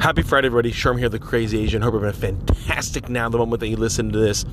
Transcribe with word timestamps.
Happy 0.00 0.22
Friday, 0.22 0.46
everybody. 0.46 0.72
Sherm 0.72 0.98
here, 0.98 1.10
the 1.10 1.18
crazy 1.18 1.62
Asian. 1.62 1.82
Hope 1.82 1.92
you're 1.92 2.02
having 2.02 2.16
a 2.16 2.46
fantastic 2.46 3.10
now, 3.10 3.28
the 3.28 3.36
moment 3.36 3.60
that 3.60 3.68
you 3.68 3.76
listen 3.76 4.10
to 4.12 4.18
this. 4.18 4.46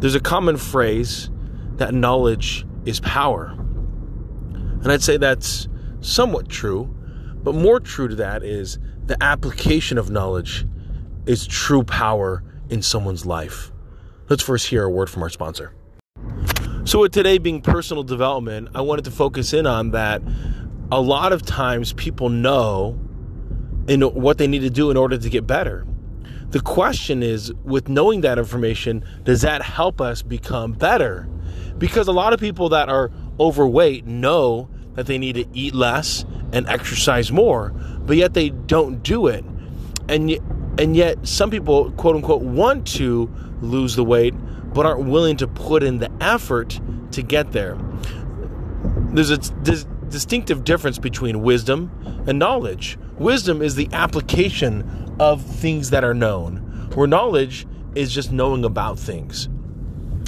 There's 0.00 0.14
a 0.14 0.20
common 0.20 0.58
phrase 0.58 1.30
that 1.76 1.94
knowledge 1.94 2.66
is 2.84 3.00
power. 3.00 3.54
And 4.52 4.92
I'd 4.92 5.02
say 5.02 5.16
that's 5.16 5.66
somewhat 6.02 6.50
true, 6.50 6.94
but 7.42 7.54
more 7.54 7.80
true 7.80 8.06
to 8.06 8.14
that 8.16 8.42
is 8.42 8.78
the 9.06 9.16
application 9.22 9.96
of 9.96 10.10
knowledge 10.10 10.66
is 11.24 11.46
true 11.46 11.82
power 11.82 12.44
in 12.68 12.82
someone's 12.82 13.24
life. 13.24 13.72
Let's 14.28 14.42
first 14.42 14.66
hear 14.66 14.84
a 14.84 14.90
word 14.90 15.08
from 15.08 15.22
our 15.22 15.30
sponsor. 15.30 15.72
So, 16.84 17.00
with 17.00 17.12
today 17.12 17.38
being 17.38 17.62
personal 17.62 18.02
development, 18.02 18.68
I 18.74 18.82
wanted 18.82 19.06
to 19.06 19.10
focus 19.10 19.54
in 19.54 19.66
on 19.66 19.92
that 19.92 20.20
a 20.92 21.00
lot 21.00 21.32
of 21.32 21.46
times 21.46 21.94
people 21.94 22.28
know 22.28 23.00
in 23.88 24.02
what 24.02 24.38
they 24.38 24.46
need 24.46 24.60
to 24.60 24.70
do 24.70 24.90
in 24.90 24.96
order 24.96 25.18
to 25.18 25.28
get 25.28 25.46
better. 25.46 25.86
The 26.50 26.60
question 26.60 27.22
is, 27.22 27.52
with 27.64 27.88
knowing 27.88 28.20
that 28.22 28.38
information, 28.38 29.04
does 29.24 29.42
that 29.42 29.62
help 29.62 30.00
us 30.00 30.22
become 30.22 30.72
better? 30.72 31.28
Because 31.78 32.08
a 32.08 32.12
lot 32.12 32.32
of 32.32 32.40
people 32.40 32.68
that 32.70 32.88
are 32.88 33.10
overweight 33.38 34.06
know 34.06 34.70
that 34.94 35.06
they 35.06 35.18
need 35.18 35.34
to 35.34 35.46
eat 35.52 35.74
less 35.74 36.24
and 36.52 36.66
exercise 36.68 37.32
more, 37.32 37.70
but 38.00 38.16
yet 38.16 38.34
they 38.34 38.50
don't 38.50 39.02
do 39.02 39.26
it. 39.26 39.44
And 40.08 40.38
and 40.78 40.94
yet 40.94 41.26
some 41.26 41.50
people 41.50 41.90
quote 41.92 42.16
unquote 42.16 42.42
want 42.42 42.86
to 42.86 43.30
lose 43.60 43.96
the 43.96 44.04
weight 44.04 44.34
but 44.72 44.84
aren't 44.84 45.06
willing 45.06 45.36
to 45.38 45.48
put 45.48 45.82
in 45.82 45.98
the 45.98 46.10
effort 46.20 46.80
to 47.10 47.22
get 47.22 47.52
there. 47.52 47.78
There's 49.12 49.30
a 49.30 49.38
there's 49.62 49.84
distinctive 50.08 50.64
difference 50.64 50.98
between 50.98 51.42
wisdom 51.42 51.90
and 52.26 52.38
knowledge. 52.38 52.98
Wisdom 53.18 53.62
is 53.62 53.74
the 53.74 53.88
application 53.92 55.16
of 55.18 55.42
things 55.42 55.90
that 55.90 56.04
are 56.04 56.14
known, 56.14 56.90
where 56.94 57.06
knowledge 57.06 57.66
is 57.94 58.12
just 58.12 58.30
knowing 58.30 58.64
about 58.64 58.98
things. 58.98 59.48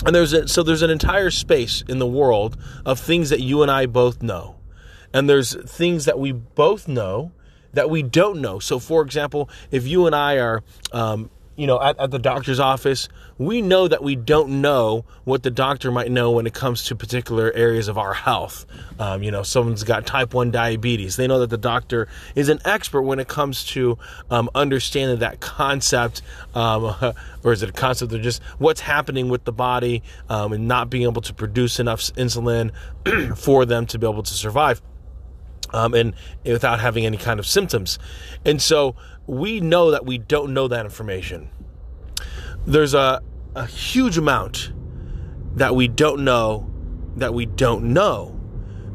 And 0.07 0.15
there's 0.15 0.33
a, 0.33 0.49
so 0.49 0.63
there's 0.63 0.83
an 0.83 0.91
entire 0.91 1.31
space 1.31 1.83
in 1.89 1.99
the 1.99 2.07
world 2.07 2.57
of 2.87 2.99
things 2.99 3.31
that 3.31 3.41
you 3.41 3.63
and 3.63 3.71
I 3.71 3.87
both 3.87 4.23
know. 4.23 4.57
And 5.13 5.29
there's 5.29 5.55
things 5.71 6.05
that 6.05 6.19
we 6.19 6.33
both 6.33 6.89
know 6.89 7.33
that 7.73 7.91
we 7.91 8.03
don't 8.03 8.41
know. 8.41 8.59
So, 8.59 8.79
for 8.79 9.03
example, 9.03 9.51
if 9.71 9.87
you 9.87 10.07
and 10.07 10.15
I 10.15 10.39
are 10.39 10.63
um, 10.93 11.31
you 11.59 11.67
know, 11.67 11.83
at, 11.83 11.99
at 11.99 12.13
the 12.13 12.21
doctor's 12.21 12.61
office, 12.61 13.09
we 13.37 13.61
know 13.61 13.89
that 13.89 14.01
we 14.01 14.15
don't 14.15 14.61
know 14.61 15.05
what 15.25 15.43
the 15.43 15.51
doctor 15.51 15.91
might 15.91 16.09
know 16.09 16.31
when 16.31 16.47
it 16.47 16.55
comes 16.55 16.85
to 16.85 16.95
particular 16.95 17.53
areas 17.53 17.89
of 17.89 17.99
our 17.99 18.15
health. 18.15 18.65
Um, 19.01 19.25
you 19.25 19.33
know, 19.33 19.43
someone's 19.43 19.83
got 19.83 20.07
type 20.07 20.35
1 20.35 20.53
diabetes. 20.53 21.17
They 21.17 21.27
know 21.27 21.41
that 21.41 21.51
the 21.51 21.59
doctor 21.59 22.07
is 22.37 22.49
an 22.49 22.61
expert 22.65 23.03
when 23.03 23.19
it 23.19 23.27
comes 23.27 23.65
to 23.67 23.99
um, 24.31 24.49
understanding 24.55 25.19
that 25.19 25.41
concept, 25.41 26.23
um, 26.55 26.95
or 27.43 27.53
is 27.53 27.65
it 27.65 27.71
a 27.71 27.73
concept 27.73 28.13
of 28.13 28.23
just 28.23 28.41
what's 28.59 28.81
happening 28.81 29.29
with 29.29 29.43
the 29.43 29.53
body 29.53 30.05
um, 30.29 30.53
and 30.53 30.69
not 30.69 30.89
being 30.89 31.03
able 31.03 31.23
to 31.23 31.35
produce 31.35 31.81
enough 31.81 32.03
insulin 32.13 32.71
for 33.37 33.67
them 33.67 33.85
to 33.87 33.99
be 33.99 34.07
able 34.07 34.23
to 34.23 34.35
survive. 34.35 34.81
Um, 35.71 35.95
and 35.95 36.15
without 36.45 36.81
having 36.81 37.05
any 37.05 37.19
kind 37.19 37.39
of 37.39 37.47
symptoms. 37.47 37.99
And 38.45 38.61
so 38.61 38.97
we 39.27 39.61
know 39.61 39.91
that 39.91 40.07
we 40.07 40.19
don't 40.19 40.55
know 40.55 40.69
that 40.69 40.85
information. 40.85 41.51
There's 42.67 42.95
a, 42.95 43.23
a 43.55 43.67
huge 43.67 44.17
amount 44.17 44.73
that 45.57 45.75
we 45.75 45.89
don't 45.89 46.25
know 46.25 46.71
that 47.17 47.35
we 47.35 47.47
don't 47.47 47.93
know. 47.93 48.35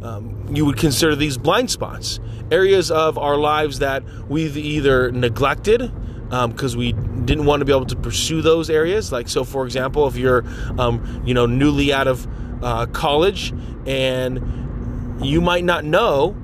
Um, 0.01 0.47
you 0.53 0.65
would 0.65 0.77
consider 0.77 1.15
these 1.15 1.37
blind 1.37 1.71
spots, 1.71 2.19
areas 2.51 2.91
of 2.91 3.17
our 3.17 3.37
lives 3.37 3.79
that 3.79 4.03
we've 4.27 4.57
either 4.57 5.11
neglected 5.11 5.91
because 6.29 6.73
um, 6.73 6.79
we 6.79 6.93
didn't 7.25 7.45
want 7.45 7.61
to 7.61 7.65
be 7.65 7.71
able 7.71 7.85
to 7.85 7.95
pursue 7.95 8.41
those 8.41 8.69
areas. 8.69 9.11
Like, 9.11 9.29
so 9.29 9.43
for 9.43 9.65
example, 9.65 10.07
if 10.07 10.17
you're, 10.17 10.43
um, 10.79 11.21
you 11.25 11.33
know, 11.33 11.45
newly 11.45 11.93
out 11.93 12.07
of 12.07 12.27
uh, 12.63 12.85
college 12.87 13.53
and 13.85 15.21
you 15.23 15.41
might 15.41 15.63
not 15.63 15.85
know 15.85 16.35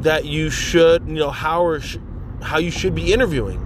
that 0.00 0.24
you 0.24 0.50
should, 0.50 1.06
you 1.06 1.14
know, 1.14 1.30
how 1.30 1.64
or 1.64 1.80
sh- 1.80 1.98
how 2.42 2.58
you 2.58 2.70
should 2.70 2.94
be 2.94 3.12
interviewing. 3.12 3.60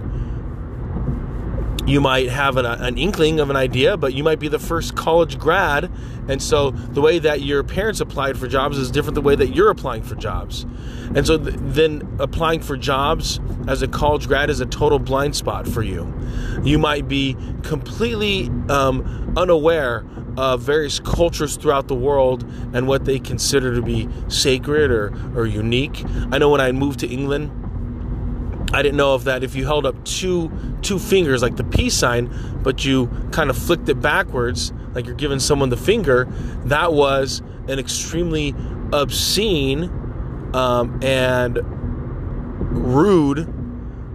You 1.91 1.99
might 1.99 2.29
have 2.29 2.55
an, 2.55 2.65
an, 2.65 2.97
inkling 2.97 3.41
of 3.41 3.49
an 3.49 3.57
idea, 3.57 3.97
but 3.97 4.13
you 4.13 4.23
might 4.23 4.39
be 4.39 4.47
the 4.47 4.59
first 4.59 4.95
college 4.95 5.37
grad. 5.37 5.91
And 6.29 6.41
so 6.41 6.71
the 6.71 7.01
way 7.01 7.19
that 7.19 7.41
your 7.41 7.65
parents 7.65 7.99
applied 7.99 8.37
for 8.37 8.47
jobs 8.47 8.77
is 8.77 8.89
different 8.89 9.15
the 9.15 9.21
way 9.21 9.35
that 9.35 9.49
you're 9.49 9.69
applying 9.69 10.01
for 10.01 10.15
jobs. 10.15 10.65
And 11.13 11.27
so 11.27 11.37
th- 11.37 11.53
then 11.59 12.07
applying 12.17 12.61
for 12.61 12.77
jobs 12.77 13.41
as 13.67 13.81
a 13.81 13.89
college 13.89 14.29
grad 14.29 14.49
is 14.49 14.61
a 14.61 14.65
total 14.65 14.99
blind 14.99 15.35
spot 15.35 15.67
for 15.67 15.81
you. 15.81 16.13
You 16.63 16.79
might 16.79 17.09
be 17.09 17.35
completely 17.61 18.47
um, 18.69 19.33
unaware 19.35 20.05
of 20.37 20.61
various 20.61 20.97
cultures 21.01 21.57
throughout 21.57 21.89
the 21.89 21.95
world 21.95 22.43
and 22.73 22.87
what 22.87 23.03
they 23.03 23.19
consider 23.19 23.75
to 23.75 23.81
be 23.81 24.07
sacred 24.29 24.91
or, 24.91 25.13
or 25.35 25.45
unique. 25.45 26.05
I 26.31 26.37
know 26.37 26.49
when 26.49 26.61
I 26.61 26.71
moved 26.71 27.01
to 27.01 27.07
England, 27.07 27.51
I 28.73 28.81
didn't 28.81 28.97
know 28.97 29.15
if 29.15 29.25
that 29.25 29.43
if 29.43 29.55
you 29.55 29.65
held 29.65 29.85
up 29.85 30.03
two 30.05 30.51
two 30.81 30.97
fingers 30.97 31.41
like 31.41 31.57
the 31.57 31.63
peace 31.63 31.93
sign, 31.93 32.31
but 32.63 32.85
you 32.85 33.07
kind 33.31 33.49
of 33.49 33.57
flicked 33.57 33.89
it 33.89 34.01
backwards, 34.01 34.71
like 34.93 35.05
you're 35.05 35.15
giving 35.15 35.39
someone 35.39 35.69
the 35.69 35.77
finger, 35.77 36.27
that 36.65 36.93
was 36.93 37.41
an 37.67 37.79
extremely 37.79 38.55
obscene 38.93 39.83
um, 40.53 40.99
and 41.03 41.59
rude 42.71 43.47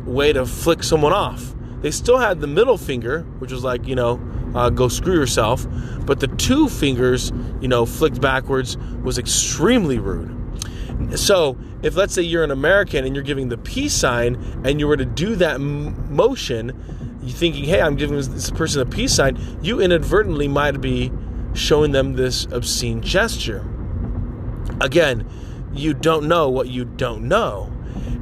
way 0.07 0.33
to 0.33 0.47
flick 0.47 0.83
someone 0.83 1.13
off. 1.13 1.55
They 1.83 1.91
still 1.91 2.19
had 2.19 2.41
the 2.41 2.47
middle 2.47 2.79
finger, 2.79 3.23
which 3.39 3.53
was 3.53 3.63
like 3.63 3.87
you 3.87 3.95
know, 3.95 4.21
uh, 4.55 4.71
go 4.71 4.89
screw 4.89 5.15
yourself, 5.15 5.67
but 6.07 6.21
the 6.21 6.29
two 6.29 6.69
fingers, 6.69 7.31
you 7.61 7.69
know, 7.69 7.85
flicked 7.85 8.21
backwards 8.21 8.79
was 9.03 9.19
extremely 9.19 9.99
rude. 9.99 10.33
So, 11.15 11.59
if 11.83 11.95
let's 11.95 12.15
say 12.15 12.23
you're 12.23 12.45
an 12.45 12.51
American 12.51 13.05
and 13.05 13.15
you're 13.15 13.25
giving 13.25 13.49
the 13.49 13.59
peace 13.59 13.95
sign 13.95 14.37
and 14.65 14.81
you 14.81 14.87
were 14.87 14.97
to 14.97 15.05
do 15.05 15.37
that 15.37 15.57
m- 15.57 16.15
motion, 16.15 17.21
you 17.23 17.33
thinking, 17.33 17.65
hey, 17.65 17.81
I'm 17.81 17.97
giving 17.97 18.17
this 18.17 18.51
person 18.51 18.81
a 18.81 18.87
peace 18.87 19.15
sign, 19.15 19.39
you 19.63 19.81
inadvertently 19.81 20.49
might 20.49 20.81
be 20.81 21.13
showing 21.55 21.93
them 21.93 22.15
this 22.15 22.47
obscene 22.47 23.03
gesture. 23.03 23.65
Again, 24.81 25.29
you 25.75 25.95
don't 25.95 26.29
know 26.29 26.49
what 26.49 26.69
you 26.69 26.85
don't 26.85 27.29
know. 27.29 27.73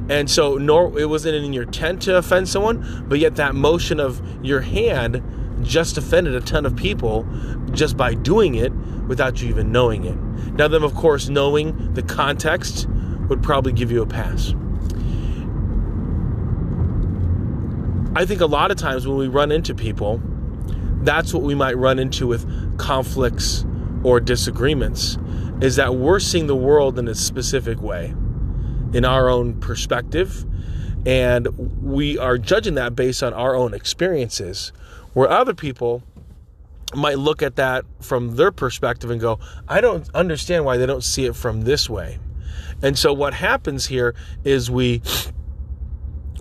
And 0.09 0.29
so, 0.29 0.57
nor 0.57 0.97
it 0.99 1.05
wasn't 1.05 1.35
in 1.35 1.53
your 1.53 1.63
intent 1.63 2.01
to 2.03 2.17
offend 2.17 2.47
someone, 2.47 3.05
but 3.07 3.19
yet 3.19 3.37
that 3.37 3.55
motion 3.55 3.99
of 3.99 4.21
your 4.45 4.61
hand 4.61 5.23
just 5.63 5.97
offended 5.97 6.35
a 6.35 6.41
ton 6.41 6.65
of 6.65 6.75
people 6.75 7.27
just 7.71 7.97
by 7.97 8.13
doing 8.13 8.55
it 8.55 8.71
without 9.07 9.41
you 9.41 9.49
even 9.49 9.71
knowing 9.71 10.05
it. 10.05 10.17
Now, 10.57 10.67
then, 10.67 10.83
of 10.83 10.93
course, 10.95 11.29
knowing 11.29 11.93
the 11.93 12.03
context 12.03 12.87
would 13.29 13.43
probably 13.43 13.73
give 13.73 13.91
you 13.91 14.01
a 14.01 14.05
pass. 14.05 14.53
I 18.17 18.25
think 18.25 18.39
a 18.39 18.45
lot 18.45 18.71
of 18.71 18.77
times 18.77 19.05
when 19.05 19.17
we 19.17 19.27
run 19.27 19.51
into 19.51 19.75
people, 19.75 20.21
that's 21.01 21.33
what 21.33 21.43
we 21.43 21.53
might 21.53 21.77
run 21.77 21.99
into 21.99 22.27
with 22.27 22.77
conflicts 22.77 23.65
or 24.03 24.19
disagreements 24.19 25.17
is 25.61 25.75
that 25.75 25.95
we're 25.95 26.19
seeing 26.19 26.47
the 26.47 26.55
world 26.55 26.97
in 26.99 27.07
a 27.07 27.15
specific 27.15 27.81
way, 27.81 28.13
in 28.93 29.05
our 29.05 29.29
own 29.29 29.59
perspective, 29.59 30.45
and 31.05 31.47
we 31.83 32.17
are 32.17 32.37
judging 32.37 32.75
that 32.75 32.95
based 32.95 33.21
on 33.21 33.33
our 33.33 33.55
own 33.55 33.73
experiences, 33.73 34.71
where 35.13 35.29
other 35.29 35.53
people 35.53 36.03
might 36.93 37.17
look 37.17 37.41
at 37.41 37.55
that 37.55 37.85
from 38.01 38.35
their 38.35 38.51
perspective 38.51 39.09
and 39.09 39.19
go, 39.19 39.39
I 39.67 39.81
don't 39.81 40.07
understand 40.13 40.65
why 40.65 40.77
they 40.77 40.85
don't 40.85 41.03
see 41.03 41.25
it 41.25 41.35
from 41.35 41.61
this 41.61 41.89
way. 41.89 42.19
And 42.81 42.97
so 42.97 43.13
what 43.13 43.33
happens 43.33 43.87
here 43.87 44.15
is 44.43 44.69
we 44.69 45.01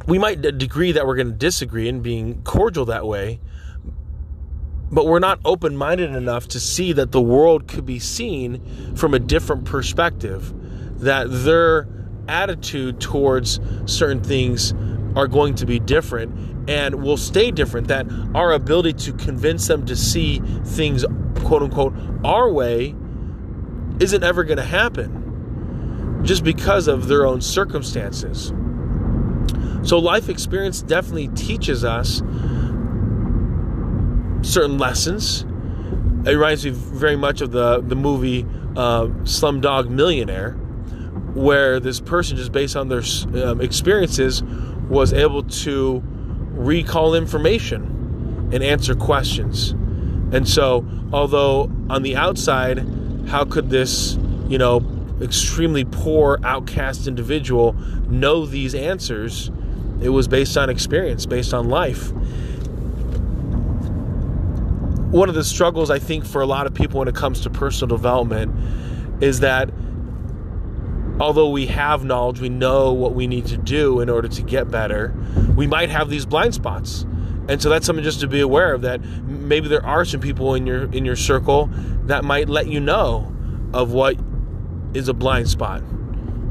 we 0.07 0.19
might 0.19 0.45
agree 0.45 0.93
that 0.93 1.07
we're 1.07 1.17
going 1.17 1.31
to 1.31 1.33
disagree 1.33 1.89
and 1.89 2.03
being 2.03 2.43
cordial 2.43 2.85
that 2.87 3.07
way, 3.07 3.41
but 4.91 5.07
we're 5.07 5.19
not 5.19 5.41
open-minded 5.45 6.15
enough 6.15 6.47
to 6.49 6.61
see 6.61 6.93
that 6.93 7.11
the 7.11 7.23
world 7.23 7.67
could 7.69 7.87
be 7.87 7.99
seen 7.99 8.95
from 8.97 9.15
a 9.15 9.19
different 9.19 9.65
perspective, 9.65 10.53
that 11.01 11.25
their 11.31 11.89
attitude 12.29 13.01
towards 13.01 13.61
certain 13.87 14.23
things 14.23 14.75
are 15.17 15.27
going 15.27 15.55
to 15.55 15.65
be 15.65 15.79
different 15.79 16.54
and 16.69 17.03
will 17.03 17.17
stay 17.17 17.51
different. 17.51 17.89
That 17.89 18.07
our 18.35 18.53
ability 18.53 18.95
to 19.05 19.13
convince 19.13 19.67
them 19.67 19.87
to 19.87 19.97
see 19.97 20.41
things, 20.65 21.05
quote 21.45 21.63
unquote, 21.63 21.95
our 22.25 22.51
way 22.51 22.95
isn't 24.01 24.25
ever 24.25 24.45
going 24.45 24.59
to 24.59 24.65
happen 24.65 26.23
just 26.25 26.43
because 26.43 26.89
of 26.89 27.07
their 27.09 27.27
own 27.27 27.41
circumstances. 27.41 28.53
So, 29.87 29.99
life 29.99 30.29
experience 30.29 30.81
definitely 30.81 31.29
teaches 31.29 31.85
us 31.85 32.23
certain 34.43 34.79
lessons. 34.79 35.43
It 36.27 36.33
reminds 36.33 36.65
me 36.65 36.71
very 36.71 37.17
much 37.17 37.43
of 37.43 37.51
the, 37.53 37.83
the 37.83 37.95
movie 37.95 38.47
uh, 38.77 39.07
Slumdog 39.25 39.91
Millionaire, 39.91 40.53
where 41.35 41.81
this 41.81 42.01
person, 42.01 42.39
just 42.39 42.53
based 42.53 42.77
on 42.77 42.89
their 42.89 43.03
um, 43.45 43.61
experiences, 43.61 44.43
was 44.89 45.13
able 45.13 45.43
to 45.43 46.03
recall 46.55 47.15
information 47.15 48.51
and 48.53 48.63
answer 48.63 48.95
questions. 48.95 49.71
And 50.33 50.49
so, 50.49 50.87
although 51.13 51.71
on 51.91 52.03
the 52.03 52.17
outside, 52.17 52.79
how 53.29 53.45
could 53.45 53.71
this, 53.71 54.19
you 54.49 54.59
know, 54.59 54.83
extremely 55.21 55.85
poor 55.85 56.39
outcast 56.45 57.07
individual 57.07 57.75
know 58.09 58.47
these 58.47 58.75
answers? 58.75 59.51
It 60.01 60.09
was 60.09 60.29
based 60.29 60.57
on 60.57 60.71
experience, 60.71 61.27
based 61.27 61.55
on 61.55 61.69
life. 61.69 62.13
One 65.13 65.29
of 65.29 65.35
the 65.35 65.45
struggles 65.45 65.91
I 65.91 65.99
think 66.01 66.25
for 66.25 66.43
a 66.43 66.47
lot 66.47 66.67
of 66.67 66.75
people 66.75 66.99
when 66.99 67.09
it 67.09 67.15
comes 67.15 67.41
to 67.43 67.51
personal 67.51 67.97
development 67.97 68.53
is 69.23 69.41
that 69.41 69.71
although 71.21 71.49
we 71.51 71.67
have 71.67 72.05
knowledge, 72.05 72.41
we 72.41 72.49
know 72.49 72.93
what 72.93 73.15
we 73.15 73.27
need 73.27 73.47
to 73.47 73.57
do 73.57 74.01
in 74.01 74.09
order 74.09 74.29
to 74.29 74.43
get 74.43 74.71
better, 74.71 75.15
we 75.57 75.67
might 75.67 75.91
have 75.91 76.09
these 76.11 76.27
blind 76.27 76.55
spots. 76.55 77.07
And 77.49 77.61
so 77.61 77.69
that's 77.69 77.85
something 77.85 78.05
just 78.05 78.21
to 78.21 78.27
be 78.27 78.41
aware 78.41 78.73
of 78.73 78.83
that 78.83 79.03
maybe 79.27 79.69
there 79.69 79.85
are 79.85 80.05
some 80.05 80.21
people 80.21 80.55
in 80.55 80.67
your 80.67 80.91
in 80.93 81.05
your 81.05 81.17
circle 81.17 81.69
that 82.05 82.25
might 82.25 82.49
let 82.49 82.69
you 82.69 82.81
know 82.81 83.31
of 83.75 83.93
what 83.93 84.17
is 84.95 85.09
a 85.09 85.15
blind 85.15 85.49
spot. 85.49 85.83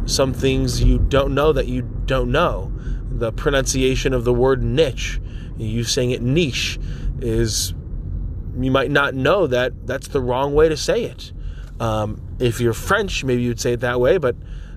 Some 0.06 0.34
things 0.34 0.84
you 0.84 1.00
don't 1.00 1.34
know 1.34 1.52
that 1.54 1.68
you 1.68 1.82
don't 2.06 2.32
know. 2.32 2.72
The 3.10 3.32
pronunciation 3.32 4.14
of 4.14 4.24
the 4.24 4.34
word 4.34 4.62
niche, 4.62 5.20
you 5.58 5.84
saying 5.84 6.12
it 6.12 6.22
niche 6.22 6.80
is 7.22 7.74
you 8.60 8.70
might 8.70 8.92
not 8.92 9.16
know 9.16 9.48
that 9.48 9.88
that's 9.88 10.10
the 10.10 10.22
wrong 10.22 10.54
way 10.54 10.70
to 10.70 10.78
say 10.78 11.04
it. 11.06 11.32
Um, 11.80 12.22
if 12.44 12.60
you're 12.60 12.74
French, 12.74 13.24
maybe 13.24 13.42
you'd 13.42 13.60
say 13.60 13.74
it 13.74 13.80
that 13.80 14.02
way, 14.02 14.18
but 14.18 14.36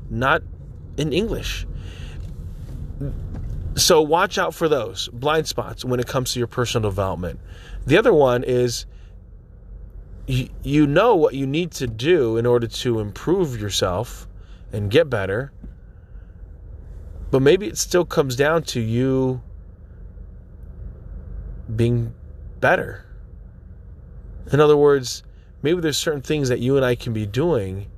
not 0.09 0.41
in 0.97 1.13
English. 1.13 1.67
So 3.75 4.01
watch 4.01 4.39
out 4.39 4.55
for 4.55 4.69
those 4.69 5.09
blind 5.09 5.49
spots 5.49 5.85
when 5.85 5.99
it 5.99 6.07
comes 6.07 6.33
to 6.33 6.39
your 6.39 6.47
personal 6.47 6.89
development. 6.89 7.41
The 7.85 7.99
other 7.99 8.15
one 8.15 8.45
is 8.45 8.87
you, 10.29 10.87
know 10.87 11.17
what 11.17 11.35
you 11.35 11.47
need 11.47 11.73
to 11.73 11.89
do 11.89 12.37
in 12.37 12.47
order 12.47 12.69
to 12.69 13.01
improve 13.01 13.61
yourself 13.61 14.29
and 14.73 14.91
get 14.91 15.11
better, 15.11 15.53
but 17.33 17.43
maybe 17.43 17.67
it 17.67 17.79
still 17.79 18.05
comes 18.05 18.37
down 18.37 18.63
to 18.65 18.81
you 18.81 19.43
being 21.75 22.15
better. 22.61 23.05
In 24.53 24.61
other 24.61 24.77
words, 24.77 25.25
maybe 25.67 25.81
there's 25.81 25.97
certain 25.97 26.23
things 26.23 26.49
that 26.49 26.61
you 26.61 26.77
and 26.77 26.85
I 26.85 26.95
can 26.95 27.13
be 27.13 27.27
doing. 27.27 27.91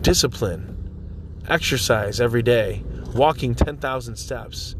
Discipline, 0.00 1.42
exercise 1.46 2.18
every 2.18 2.42
day, 2.42 2.82
walking 3.14 3.54
10,000 3.54 4.16
steps, 4.16 4.74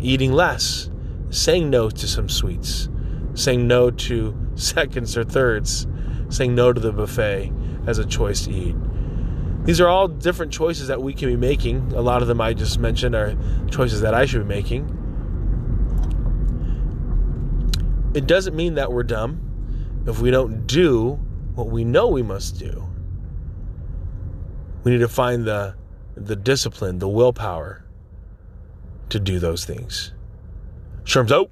eating 0.00 0.32
less, 0.32 0.90
saying 1.30 1.70
no 1.70 1.88
to 1.88 2.06
some 2.06 2.28
sweets, 2.28 2.90
saying 3.32 3.66
no 3.66 3.90
to 3.90 4.36
seconds 4.54 5.16
or 5.16 5.24
thirds, 5.24 5.86
saying 6.28 6.54
no 6.54 6.74
to 6.74 6.80
the 6.80 6.92
buffet 6.92 7.50
as 7.86 7.98
a 7.98 8.04
choice 8.04 8.44
to 8.44 8.52
eat. 8.52 8.76
These 9.64 9.80
are 9.80 9.88
all 9.88 10.08
different 10.08 10.52
choices 10.52 10.88
that 10.88 11.00
we 11.00 11.14
can 11.14 11.30
be 11.30 11.36
making. 11.36 11.94
A 11.94 12.02
lot 12.02 12.20
of 12.20 12.28
them 12.28 12.42
I 12.42 12.52
just 12.52 12.78
mentioned 12.78 13.14
are 13.14 13.34
choices 13.70 14.02
that 14.02 14.12
I 14.12 14.26
should 14.26 14.46
be 14.46 14.54
making. 14.54 14.92
It 18.12 18.26
doesn't 18.26 18.54
mean 18.54 18.74
that 18.74 18.92
we're 18.92 19.04
dumb 19.04 19.45
if 20.06 20.20
we 20.20 20.30
don't 20.30 20.66
do 20.66 21.18
what 21.54 21.68
we 21.68 21.84
know 21.84 22.08
we 22.08 22.22
must 22.22 22.58
do. 22.58 22.86
We 24.84 24.92
need 24.92 24.98
to 24.98 25.08
find 25.08 25.44
the 25.44 25.74
the 26.16 26.36
discipline, 26.36 26.98
the 26.98 27.08
willpower 27.08 27.84
to 29.10 29.20
do 29.20 29.38
those 29.38 29.64
things. 29.64 30.12
Sherm's 31.04 31.30
out. 31.30 31.50